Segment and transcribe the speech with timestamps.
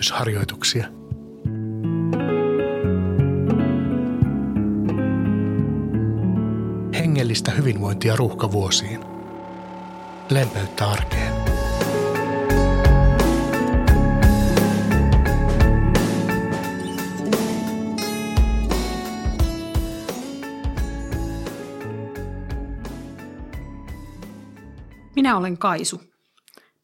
[0.00, 0.86] hengitysharjoituksia.
[6.94, 9.00] Hengellistä hyvinvointia ruuhkavuosiin.
[10.30, 11.32] Lempeyttä arkeen.
[25.16, 26.00] Minä olen Kaisu.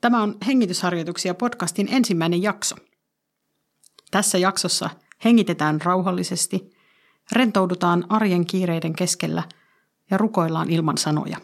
[0.01, 2.77] Tämä on Hengitysharjoituksia podcastin ensimmäinen jakso.
[4.11, 4.91] Tässä jaksossa
[5.25, 6.71] hengitetään rauhallisesti,
[7.33, 9.43] rentoudutaan arjen kiireiden keskellä
[10.11, 11.37] ja rukoillaan ilman sanoja.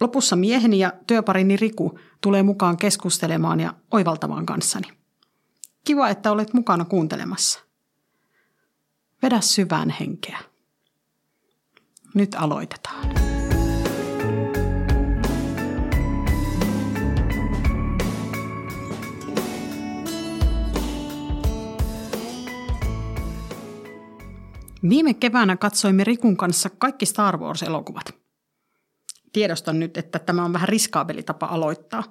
[0.00, 4.88] Lopussa mieheni ja työparini Riku tulee mukaan keskustelemaan ja oivaltamaan kanssani.
[5.84, 7.60] Kiva, että olet mukana kuuntelemassa.
[9.22, 10.38] Vedä syvään henkeä.
[12.14, 13.10] Nyt aloitetaan.
[24.88, 28.14] Viime keväänä katsoimme Rikun kanssa kaikki Star Wars-elokuvat.
[29.32, 32.04] Tiedostan nyt, että tämä on vähän riskaabeli tapa aloittaa.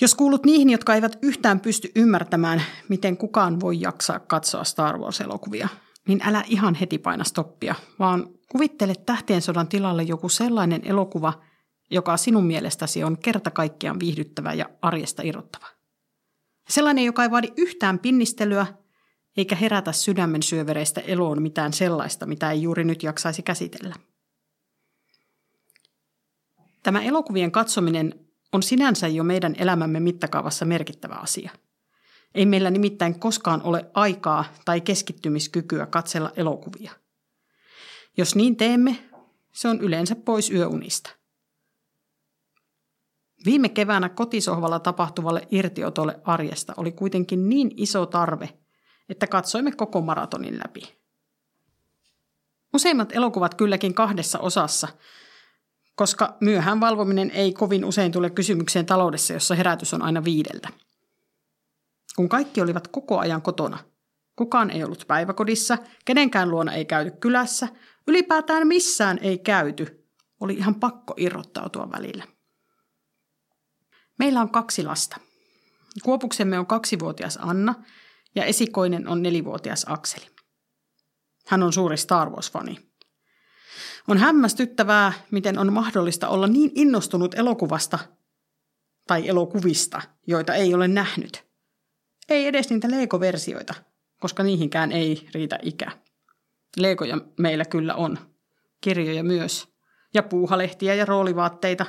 [0.00, 5.68] Jos kuulut niihin, jotka eivät yhtään pysty ymmärtämään, miten kukaan voi jaksaa katsoa Star Wars-elokuvia,
[6.08, 11.32] niin älä ihan heti paina stoppia, vaan kuvittele tähtien sodan tilalle joku sellainen elokuva,
[11.90, 15.66] joka sinun mielestäsi on kerta kaikkiaan viihdyttävä ja arjesta irrottava.
[16.68, 18.66] Sellainen, joka ei vaadi yhtään pinnistelyä
[19.36, 23.94] eikä herätä sydämen syövereistä eloon mitään sellaista, mitä ei juuri nyt jaksaisi käsitellä.
[26.82, 31.50] Tämä elokuvien katsominen on sinänsä jo meidän elämämme mittakaavassa merkittävä asia.
[32.34, 36.92] Ei meillä nimittäin koskaan ole aikaa tai keskittymiskykyä katsella elokuvia.
[38.16, 38.98] Jos niin teemme,
[39.52, 41.10] se on yleensä pois yöunista.
[43.44, 48.48] Viime keväänä kotisohvalla tapahtuvalle irtiotolle arjesta oli kuitenkin niin iso tarve–
[49.08, 50.96] että katsoimme koko maratonin läpi.
[52.74, 54.88] Useimmat elokuvat kylläkin kahdessa osassa,
[55.94, 60.68] koska myöhään valvominen ei kovin usein tule kysymykseen taloudessa, jossa herätys on aina viideltä.
[62.16, 63.78] Kun kaikki olivat koko ajan kotona,
[64.36, 67.68] kukaan ei ollut päiväkodissa, kenenkään luona ei käyty kylässä,
[68.06, 70.06] ylipäätään missään ei käyty,
[70.40, 72.24] oli ihan pakko irrottautua välillä.
[74.18, 75.16] Meillä on kaksi lasta.
[76.02, 77.74] Kuopuksemme on kaksivuotias Anna
[78.36, 80.26] ja esikoinen on nelivuotias Akseli.
[81.46, 82.78] Hän on suuri Star Wars-fani.
[84.08, 87.98] On hämmästyttävää, miten on mahdollista olla niin innostunut elokuvasta
[89.06, 91.44] tai elokuvista, joita ei ole nähnyt.
[92.28, 93.74] Ei edes niitä Lego-versioita,
[94.20, 95.92] koska niihinkään ei riitä ikä.
[96.76, 98.18] Legoja meillä kyllä on.
[98.80, 99.68] Kirjoja myös.
[100.14, 101.86] Ja puuhalehtiä ja roolivaatteita.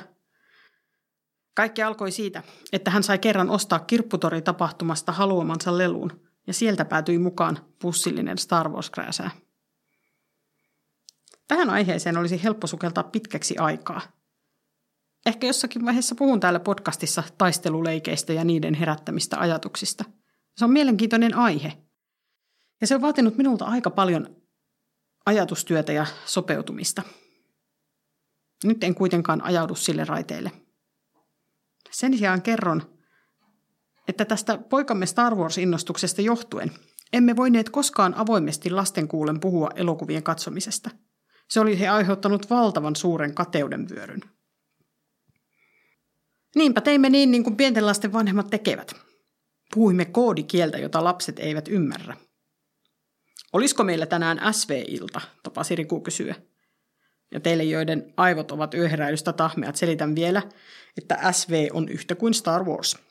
[1.54, 2.42] Kaikki alkoi siitä,
[2.72, 6.12] että hän sai kerran ostaa kirpputori-tapahtumasta haluamansa leluun–
[6.48, 8.90] ja sieltä päätyi mukaan pussillinen Star wars.
[11.48, 14.00] Tähän aiheeseen olisi helppo sukeltaa pitkäksi aikaa.
[15.26, 20.04] Ehkä jossakin vaiheessa puhun täällä podcastissa taisteluleikeistä ja niiden herättämistä ajatuksista.
[20.56, 21.72] Se on mielenkiintoinen aihe.
[22.80, 24.36] Ja se on vaatinut minulta aika paljon
[25.26, 27.02] ajatustyötä ja sopeutumista.
[28.64, 30.52] Nyt en kuitenkaan ajaudu sille raiteelle.
[31.90, 32.97] Sen sijaan kerron,
[34.08, 36.72] että tästä poikamme Star Wars-innostuksesta johtuen
[37.12, 40.90] emme voineet koskaan avoimesti lasten kuulen puhua elokuvien katsomisesta.
[41.50, 44.20] Se oli he aiheuttanut valtavan suuren kateuden vyöryn.
[46.56, 48.94] Niinpä teimme niin, niin kuin pienten lasten vanhemmat tekevät.
[49.74, 52.16] Puhuimme koodikieltä, jota lapset eivät ymmärrä.
[53.52, 56.34] Olisiko meillä tänään SV-ilta, tapasi Riku kysyä.
[57.30, 60.42] Ja teille, joiden aivot ovat yöheräilystä tahmeat, selitän vielä,
[60.96, 62.96] että SV on yhtä kuin Star Wars–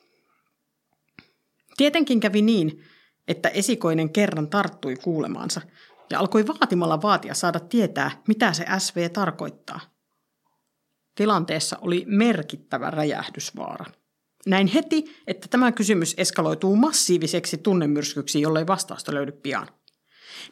[1.78, 2.84] Tietenkin kävi niin,
[3.28, 5.62] että esikoinen kerran tarttui kuulemaansa
[6.10, 9.80] ja alkoi vaatimalla vaatia saada tietää, mitä se SV tarkoittaa.
[11.16, 13.86] Tilanteessa oli merkittävä räjähdysvaara.
[14.46, 19.68] Näin heti, että tämä kysymys eskaloituu massiiviseksi tunnemyrskyksi, jollei vastausta löydy pian.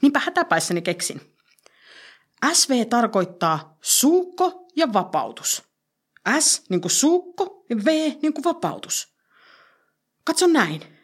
[0.02, 1.22] Niinpä hätäpäissäni keksin.
[2.54, 5.64] SV tarkoittaa suukko ja vapautus.
[6.40, 7.88] S niin kuin suukko ja V
[8.22, 9.16] niin kuin vapautus.
[10.24, 10.95] Katso näin.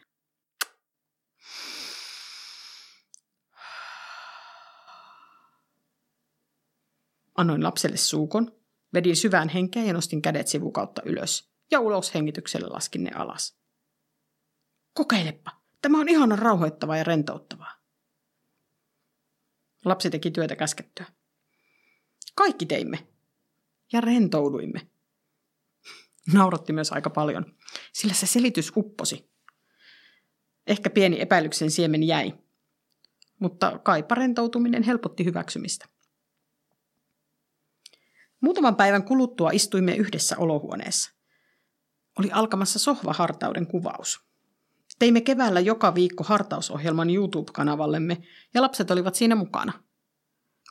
[7.41, 8.55] Annoin lapselle suukon,
[8.93, 13.57] vedin syvään henkeä ja nostin kädet sivukautta ylös ja ulos hengityksellä laskin ne alas.
[14.93, 15.51] Kokeilepa,
[15.81, 17.73] tämä on ihana rauhoittavaa ja rentouttavaa.
[19.85, 21.05] Lapsi teki työtä käskettyä.
[22.35, 23.07] Kaikki teimme.
[23.93, 24.87] Ja rentouduimme.
[26.33, 27.55] Nauratti myös aika paljon,
[27.93, 29.31] sillä se selitys upposi.
[30.67, 32.33] Ehkä pieni epäilyksen siemen jäi,
[33.39, 35.87] mutta kaipa rentoutuminen helpotti hyväksymistä.
[38.41, 41.11] Muutaman päivän kuluttua istuimme yhdessä olohuoneessa.
[42.19, 44.19] Oli alkamassa sohvahartauden kuvaus.
[44.99, 48.17] Teimme keväällä joka viikko hartausohjelman YouTube-kanavallemme
[48.53, 49.73] ja lapset olivat siinä mukana.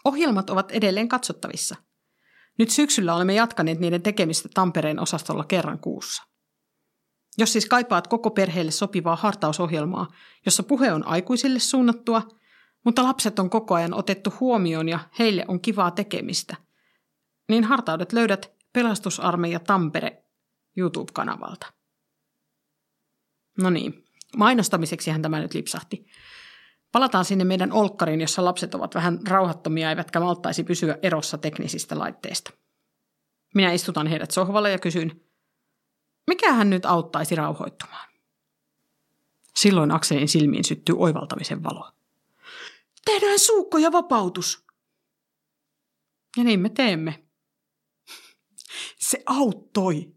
[0.05, 1.76] Ohjelmat ovat edelleen katsottavissa.
[2.58, 6.23] Nyt syksyllä olemme jatkaneet niiden tekemistä Tampereen osastolla kerran kuussa.
[7.38, 10.08] Jos siis kaipaat koko perheelle sopivaa hartausohjelmaa,
[10.46, 12.23] jossa puhe on aikuisille suunnattua,
[12.84, 16.56] mutta lapset on koko ajan otettu huomioon ja heille on kivaa tekemistä,
[17.50, 20.25] niin hartaudet löydät Pelastusarmeija Tampere
[20.76, 21.73] YouTube-kanavalta.
[23.58, 24.05] No niin,
[24.37, 26.06] mainostamiseksihän tämä nyt lipsahti.
[26.93, 32.50] Palataan sinne meidän olkkariin, jossa lapset ovat vähän rauhattomia eivätkä malttaisi pysyä erossa teknisistä laitteista.
[33.55, 35.20] Minä istutan heidät sohvalle ja kysyn,
[36.26, 38.11] mikä hän nyt auttaisi rauhoittumaan?
[39.56, 41.93] Silloin Akselin silmiin syttyy oivaltamisen valo.
[43.05, 44.64] Tehdään suukko ja vapautus.
[46.37, 47.29] Ja niin me teemme.
[48.98, 50.12] Se auttoi.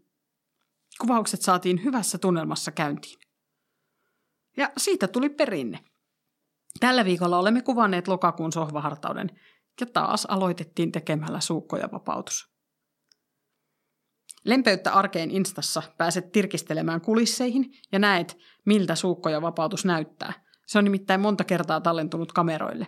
[1.00, 3.18] Kuvaukset saatiin hyvässä tunnelmassa käyntiin.
[4.56, 5.84] Ja siitä tuli perinne.
[6.80, 9.30] Tällä viikolla olemme kuvanneet lokakuun sohvahartauden
[9.80, 12.54] ja taas aloitettiin tekemällä suukko ja vapautus.
[14.44, 20.32] Lempeyttä arkeen Instassa pääset tirkistelemään kulisseihin ja näet, miltä suukko ja vapautus näyttää.
[20.66, 22.86] Se on nimittäin monta kertaa tallentunut kameroille.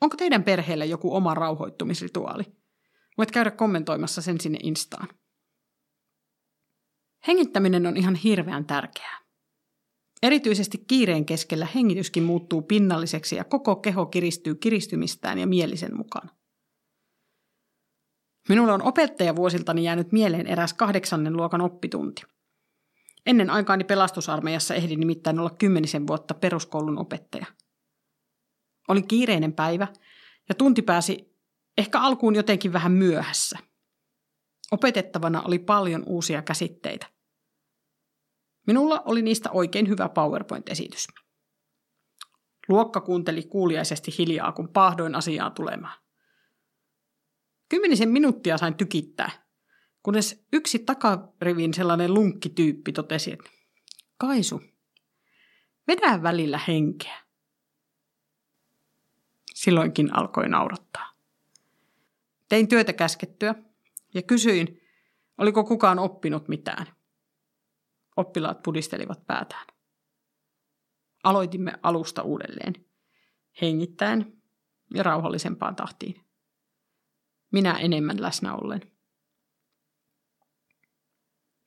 [0.00, 2.59] Onko teidän perheellä joku oma rauhoittumisrituaali?
[3.20, 5.08] Voit käydä kommentoimassa sen sinne Instaan.
[7.26, 9.20] Hengittäminen on ihan hirveän tärkeää.
[10.22, 16.28] Erityisesti kiireen keskellä hengityskin muuttuu pinnalliseksi ja koko keho kiristyy kiristymistään ja mielisen mukana.
[18.48, 22.22] Minulle on opettajavuosiltani jäänyt mieleen eräs kahdeksannen luokan oppitunti.
[23.26, 27.46] Ennen aikaani pelastusarmeijassa ehdin nimittäin olla kymmenisen vuotta peruskoulun opettaja.
[28.88, 29.88] Oli kiireinen päivä
[30.48, 31.29] ja tunti pääsi
[31.78, 33.58] ehkä alkuun jotenkin vähän myöhässä.
[34.70, 37.06] Opetettavana oli paljon uusia käsitteitä.
[38.66, 41.08] Minulla oli niistä oikein hyvä PowerPoint-esitys.
[42.68, 45.98] Luokka kuunteli kuuliaisesti hiljaa, kun pahdoin asiaa tulemaan.
[47.68, 49.30] Kymmenisen minuuttia sain tykittää,
[50.02, 53.50] kunnes yksi takarivin sellainen lunkkityyppi totesi, että
[54.18, 54.62] Kaisu,
[55.88, 57.20] vedä välillä henkeä.
[59.54, 61.09] Silloinkin alkoi naurattaa.
[62.50, 63.54] Tein työtä käskettyä
[64.14, 64.80] ja kysyin,
[65.38, 66.86] oliko kukaan oppinut mitään.
[68.16, 69.66] Oppilaat pudistelivat päätään.
[71.24, 72.74] Aloitimme alusta uudelleen,
[73.62, 74.42] hengittäen
[74.94, 76.30] ja rauhallisempaan tahtiin
[77.52, 78.80] minä enemmän läsnä ollen.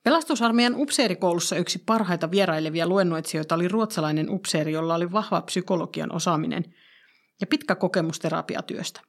[0.02, 6.74] Pelastusarmeijan upseerikoulussa yksi parhaita vierailevia luennoitsijoita oli ruotsalainen upseeri, jolla oli vahva psykologian osaaminen
[7.40, 9.00] ja pitkä kokemus terapiatyöstä.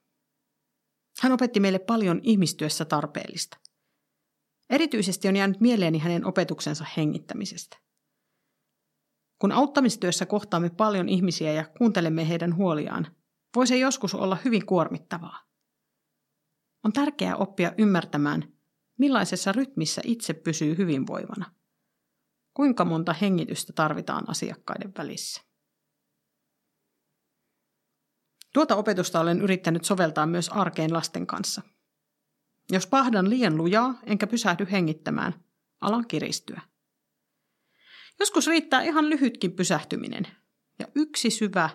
[1.22, 3.58] Hän opetti meille paljon ihmistyössä tarpeellista.
[4.70, 7.78] Erityisesti on jäänyt mieleeni hänen opetuksensa hengittämisestä.
[9.40, 13.16] Kun auttamistyössä kohtaamme paljon ihmisiä ja kuuntelemme heidän huoliaan,
[13.56, 15.40] voi se joskus olla hyvin kuormittavaa.
[16.84, 18.54] On tärkeää oppia ymmärtämään,
[18.98, 21.51] millaisessa rytmissä itse pysyy hyvinvoivana.
[22.54, 25.45] Kuinka monta hengitystä tarvitaan asiakkaiden välissä.
[28.56, 31.62] Tuota opetusta olen yrittänyt soveltaa myös arkeen lasten kanssa.
[32.72, 35.44] Jos pahdan liian lujaa enkä pysähdy hengittämään,
[35.82, 36.62] alan kiristyä.
[38.20, 40.28] Joskus riittää ihan lyhytkin pysähtyminen
[40.80, 41.70] ja yksi syvä,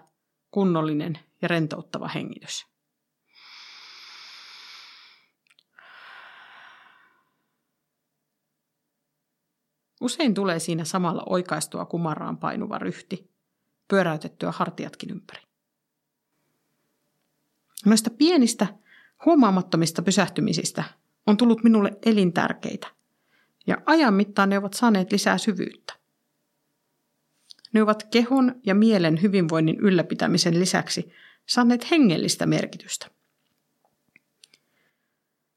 [0.50, 2.66] kunnollinen ja rentouttava hengitys.
[10.00, 13.30] Usein tulee siinä samalla oikaistua kumaraan painuva ryhti,
[13.88, 15.49] pyöräytettyä hartiatkin ympäri.
[17.86, 18.66] Noista pienistä,
[19.24, 20.84] huomaamattomista pysähtymisistä
[21.26, 22.86] on tullut minulle elintärkeitä,
[23.66, 25.92] ja ajan mittaan ne ovat saaneet lisää syvyyttä.
[27.72, 31.12] Ne ovat kehon ja mielen hyvinvoinnin ylläpitämisen lisäksi
[31.46, 33.06] saaneet hengellistä merkitystä.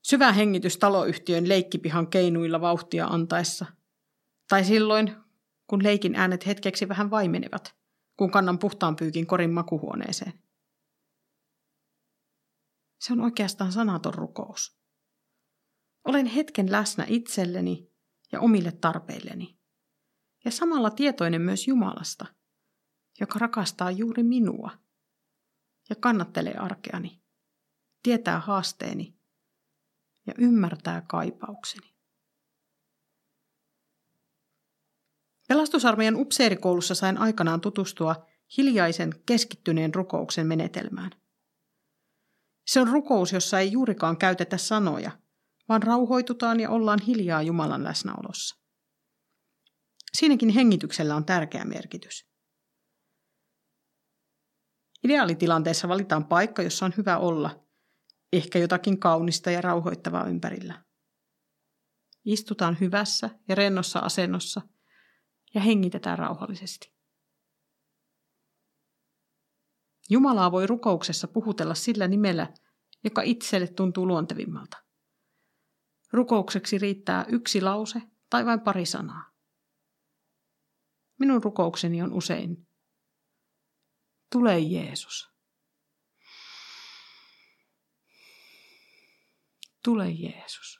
[0.02, 3.66] Syvä hengitys taloyhtiön leikkipihan keinuilla vauhtia antaessa–
[4.54, 5.16] tai silloin,
[5.68, 7.76] kun leikin äänet hetkeksi vähän vaimenevat,
[8.18, 10.34] kun kannan puhtaan pyykin korin makuhuoneeseen.
[13.04, 14.78] Se on oikeastaan sanaton rukous.
[16.06, 17.92] Olen hetken läsnä itselleni
[18.32, 19.60] ja omille tarpeilleni.
[20.46, 22.26] Ja samalla tietoinen myös Jumalasta,
[23.20, 24.72] joka rakastaa juuri minua
[25.90, 27.22] ja kannattelee arkeani,
[28.04, 29.20] tietää haasteeni
[30.28, 31.96] ja ymmärtää kaipaukseni.
[35.48, 38.26] Pelastusarmeijan upseerikoulussa sain aikanaan tutustua
[38.58, 41.23] hiljaisen keskittyneen rukouksen menetelmään.
[42.66, 45.12] Se on rukous, jossa ei juurikaan käytetä sanoja,
[45.70, 48.56] vaan rauhoitutaan ja ollaan hiljaa Jumalan läsnäolossa.
[50.18, 52.28] Siinäkin hengityksellä on tärkeä merkitys.
[55.04, 57.66] Ideaalitilanteessa valitaan paikka, jossa on hyvä olla,
[58.34, 60.84] ehkä jotakin kaunista ja rauhoittavaa ympärillä.
[62.26, 64.62] Istutaan hyvässä ja rennossa asennossa
[65.54, 66.93] ja hengitetään rauhallisesti.
[70.10, 72.54] Jumalaa voi rukouksessa puhutella sillä nimellä,
[73.04, 74.78] joka itselle tuntuu luontevimmalta.
[76.12, 79.32] Rukoukseksi riittää yksi lause tai vain pari sanaa.
[81.20, 82.68] Minun rukoukseni on usein,
[84.32, 85.34] tule Jeesus.
[89.84, 90.80] Tule Jeesus.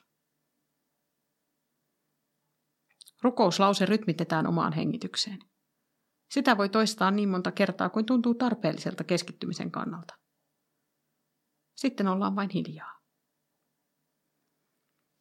[3.22, 5.38] Rukouslause rytmitetään omaan hengitykseen.
[6.30, 10.14] Sitä voi toistaa niin monta kertaa kuin tuntuu tarpeelliselta keskittymisen kannalta.
[11.76, 13.00] Sitten ollaan vain hiljaa.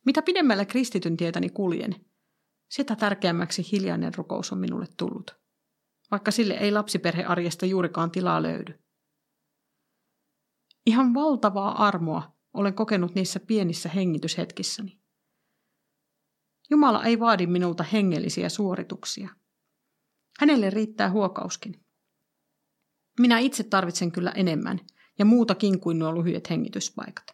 [0.05, 2.05] Mitä pidemmällä kristityn tietäni kuljen,
[2.69, 5.31] sitä tärkeämmäksi hiljainen rukous on minulle tullut,
[6.12, 8.79] vaikka sille ei lapsiperhearjesta juurikaan tilaa löydy.
[10.86, 15.00] Ihan valtavaa armoa olen kokenut niissä pienissä hengityshetkissäni.
[16.69, 19.29] Jumala ei vaadi minulta hengellisiä suorituksia.
[20.39, 21.85] Hänelle riittää huokauskin.
[23.19, 24.79] Minä itse tarvitsen kyllä enemmän
[25.19, 27.25] ja muutakin kuin nuo lyhyet hengityspaikat.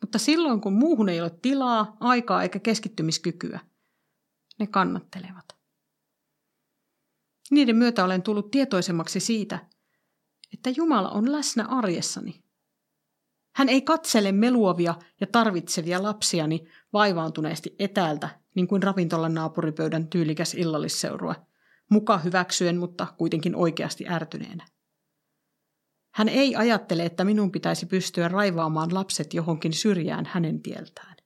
[0.00, 3.60] Mutta silloin, kun muuhun ei ole tilaa, aikaa eikä keskittymiskykyä,
[4.58, 5.44] ne kannattelevat.
[7.50, 9.66] Niiden myötä olen tullut tietoisemmaksi siitä,
[10.52, 12.44] että Jumala on läsnä arjessani.
[13.54, 21.36] Hän ei katsele meluavia ja tarvitsevia lapsiani vaivaantuneesti etäältä, niin kuin ravintolan naapuripöydän tyylikäs illallisseurue,
[21.90, 24.66] muka hyväksyen, mutta kuitenkin oikeasti ärtyneenä.
[26.14, 31.16] Hän ei ajattele, että minun pitäisi pystyä raivaamaan lapset johonkin syrjään hänen tieltään.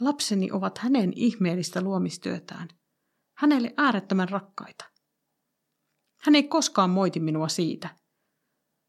[0.00, 2.68] Lapseni ovat hänen ihmeellistä luomistyötään,
[3.36, 4.84] hänelle äärettömän rakkaita.
[6.20, 7.96] Hän ei koskaan moiti minua siitä,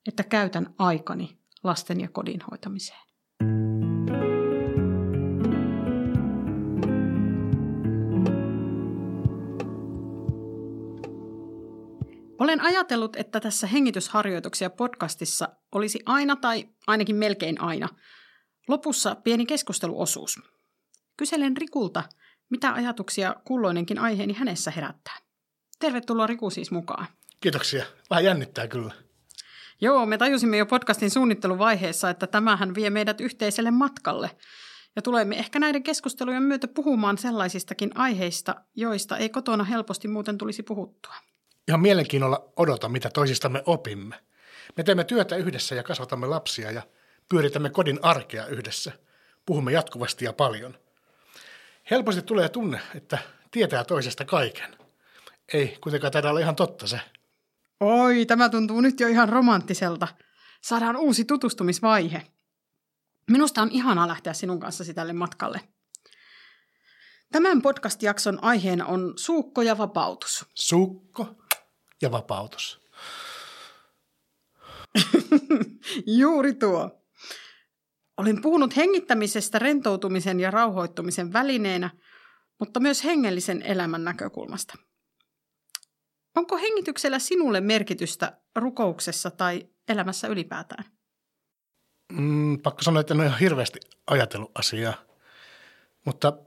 [0.08, 3.13] että käytän aikani lasten ja kodin hoitamiseen.
[12.54, 17.90] Olen ajatellut, että tässä hengitysharjoituksia podcastissa olisi aina tai ainakin melkein aina
[18.68, 20.40] lopussa pieni keskusteluosuus.
[21.18, 22.04] Kyselen Rikulta,
[22.50, 25.18] mitä ajatuksia kulloinenkin aiheeni hänessä herättää.
[25.80, 27.08] Tervetuloa Riku siis mukaan.
[27.40, 27.86] Kiitoksia.
[28.10, 28.94] Vähän jännittää kyllä.
[29.82, 34.38] Joo, me tajusimme jo podcastin suunnitteluvaiheessa, että tämähän vie meidät yhteiselle matkalle.
[34.96, 40.64] Ja tulemme ehkä näiden keskustelujen myötä puhumaan sellaisistakin aiheista, joista ei kotona helposti muuten tulisi
[40.64, 41.14] puhuttua
[41.68, 44.20] ihan mielenkiinnolla odota, mitä toisistamme opimme.
[44.78, 46.82] Me teemme työtä yhdessä ja kasvatamme lapsia ja
[47.30, 48.92] pyöritämme kodin arkea yhdessä.
[49.46, 50.78] Puhumme jatkuvasti ja paljon.
[51.92, 53.18] Helposti tulee tunne, että
[53.52, 54.78] tietää toisesta kaiken.
[55.54, 57.00] Ei kuitenkaan taida olla ihan totta se.
[57.80, 60.08] Oi, tämä tuntuu nyt jo ihan romanttiselta.
[60.62, 62.24] Saadaan uusi tutustumisvaihe.
[63.32, 65.62] Minusta on ihanaa lähteä sinun kanssasi tälle matkalle.
[67.32, 70.46] Tämän podcast-jakson aiheena on suukko ja vapautus.
[70.54, 71.43] Suukko
[72.04, 72.82] ja vapautus.
[76.20, 77.04] Juuri tuo.
[78.18, 81.90] Olen puhunut hengittämisestä rentoutumisen ja rauhoittumisen välineenä,
[82.60, 84.78] mutta myös hengellisen elämän näkökulmasta.
[86.36, 90.86] Onko hengityksellä sinulle merkitystä rukouksessa tai elämässä ylipäätään?
[92.12, 94.94] Mm, pakko sanoa, että en ole ihan hirveästi ajatellut asiaa.
[96.06, 96.38] Mutta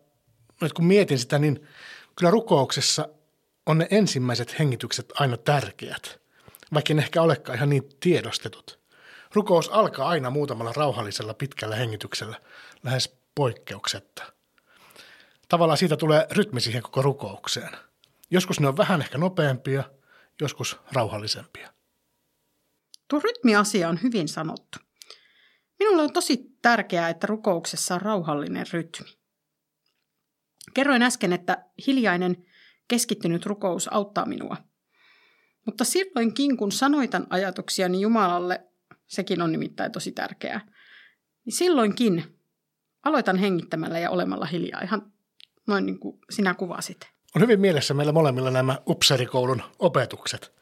[0.61, 1.67] nyt kun mietin sitä, niin
[2.17, 3.09] kyllä rukouksessa
[3.67, 6.21] on ne ensimmäiset hengitykset aina tärkeät,
[6.75, 8.79] vaikka en ehkä olekaan ihan niin tiedostetut.
[9.35, 12.41] Rukous alkaa aina muutamalla rauhallisella pitkällä hengityksellä,
[12.83, 14.33] lähes poikkeuksetta.
[15.49, 17.77] Tavallaan siitä tulee rytmi siihen koko rukoukseen.
[18.31, 19.85] Joskus ne on vähän ehkä nopeampia,
[20.41, 21.73] joskus rauhallisempia.
[23.09, 24.79] Tuo rytmiasia on hyvin sanottu.
[25.79, 29.17] Minulle on tosi tärkeää, että rukouksessa on rauhallinen rytmi.
[30.75, 32.47] Kerroin äsken, että hiljainen
[32.89, 34.57] keskittynyt rukous auttaa minua.
[35.67, 38.65] Mutta silloinkin, kun sanoitan ajatuksiani Jumalalle,
[39.07, 40.61] sekin on nimittäin tosi tärkeää,
[41.45, 42.39] niin silloinkin
[43.03, 45.13] aloitan hengittämällä ja olemalla hiljaa, ihan
[45.67, 47.09] noin niin kuin sinä kuvasit.
[47.37, 50.53] On hyvin mielessä meillä molemmilla nämä upserikoulun opetukset.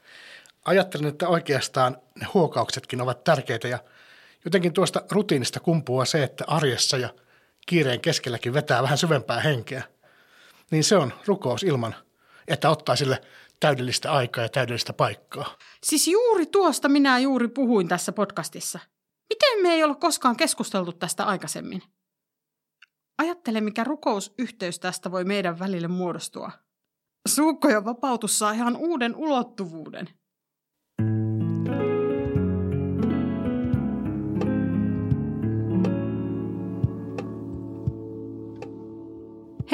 [0.65, 3.79] Ajattelen, että oikeastaan ne huokauksetkin ovat tärkeitä ja
[4.45, 7.09] jotenkin tuosta rutiinista kumpuaa se, että arjessa ja
[7.67, 9.83] kiireen keskelläkin vetää vähän syvempää henkeä.
[10.71, 11.95] Niin se on rukous ilman
[12.49, 13.21] että ottaa sille
[13.61, 15.57] täydellistä aikaa ja täydellistä paikkaa.
[15.85, 18.79] Siis juuri tuosta minä juuri puhuin tässä podcastissa.
[19.29, 21.83] Miten me ei ole koskaan keskusteltu tästä aikaisemmin?
[23.19, 26.51] Ajattele, mikä rukousyhteys tästä voi meidän välille muodostua.
[27.29, 30.09] Suukkojen vapautus saa ihan uuden ulottuvuuden.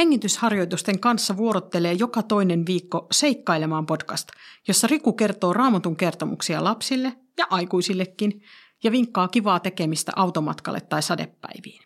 [0.00, 4.28] Hengitysharjoitusten kanssa vuorottelee joka toinen viikko Seikkailemaan podcast,
[4.68, 8.42] jossa Riku kertoo raamatun kertomuksia lapsille ja aikuisillekin
[8.84, 11.80] ja vinkkaa kivaa tekemistä automatkalle tai sadepäiviin.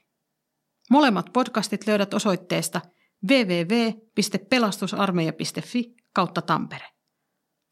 [0.90, 2.80] Molemmat podcastit löydät osoitteesta
[3.28, 6.86] www.pelastusarmeija.fi kautta Tampere.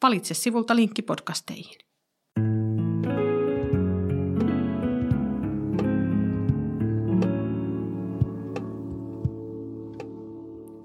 [0.03, 1.79] Valitse sivulta linkki podcasteihin.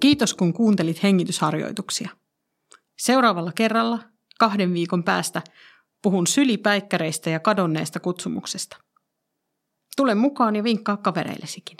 [0.07, 2.09] Kiitos kun kuuntelit hengitysharjoituksia.
[2.97, 3.99] Seuraavalla kerralla,
[4.39, 5.41] kahden viikon päästä,
[6.03, 8.77] puhun sylipäikkäreistä ja kadonneesta kutsumuksesta.
[9.97, 11.77] Tule mukaan ja vinkkaa kavereillesikin.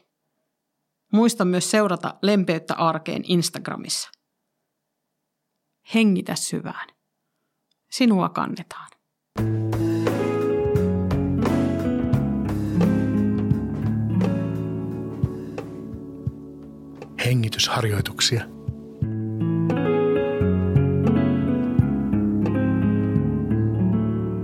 [1.14, 4.10] Muista myös seurata Lempeyttä arkeen Instagramissa.
[5.94, 6.88] Hengitä syvään.
[7.92, 8.88] Sinua kannetaan.
[17.28, 18.44] Hengitysharjoituksia.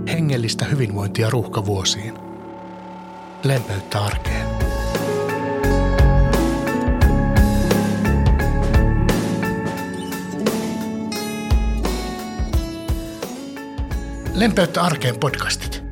[0.08, 2.14] Hengellistä hyvinvointia ruuhkavuosiin.
[3.44, 4.46] Lempeyttä arkeen.
[14.34, 15.82] Lempeyttä arkeen podcastit.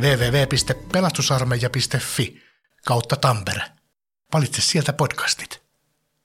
[0.00, 2.42] www.pelastusarmeija.fi
[2.86, 3.62] kautta Tampere.
[4.32, 5.57] Valitse sieltä podcastit.